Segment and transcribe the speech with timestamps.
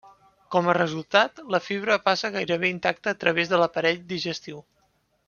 [0.53, 4.65] Com a resultat, la fibra passa gairebé intacta a través de l'aparell digestiu.